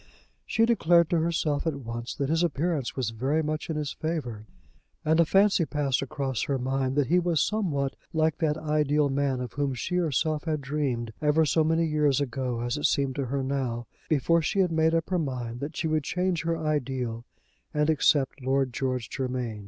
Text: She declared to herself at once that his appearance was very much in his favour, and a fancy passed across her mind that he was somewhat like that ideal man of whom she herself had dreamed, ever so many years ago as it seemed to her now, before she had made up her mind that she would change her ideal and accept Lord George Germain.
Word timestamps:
She 0.47 0.65
declared 0.65 1.11
to 1.11 1.19
herself 1.19 1.67
at 1.67 1.75
once 1.75 2.15
that 2.15 2.29
his 2.31 2.41
appearance 2.41 2.95
was 2.95 3.11
very 3.11 3.43
much 3.43 3.69
in 3.69 3.75
his 3.75 3.91
favour, 3.93 4.47
and 5.05 5.19
a 5.19 5.25
fancy 5.27 5.63
passed 5.63 6.01
across 6.01 6.41
her 6.45 6.57
mind 6.57 6.95
that 6.95 7.05
he 7.05 7.19
was 7.19 7.39
somewhat 7.39 7.95
like 8.11 8.39
that 8.39 8.57
ideal 8.57 9.09
man 9.09 9.39
of 9.41 9.53
whom 9.53 9.75
she 9.75 9.97
herself 9.97 10.45
had 10.45 10.59
dreamed, 10.61 11.13
ever 11.21 11.45
so 11.45 11.63
many 11.63 11.85
years 11.85 12.19
ago 12.19 12.61
as 12.61 12.77
it 12.77 12.87
seemed 12.87 13.13
to 13.17 13.27
her 13.27 13.43
now, 13.43 13.85
before 14.09 14.41
she 14.41 14.57
had 14.61 14.71
made 14.71 14.95
up 14.95 15.11
her 15.11 15.19
mind 15.19 15.59
that 15.59 15.77
she 15.77 15.87
would 15.87 16.03
change 16.03 16.45
her 16.45 16.57
ideal 16.57 17.23
and 17.71 17.87
accept 17.91 18.41
Lord 18.41 18.73
George 18.73 19.07
Germain. 19.07 19.59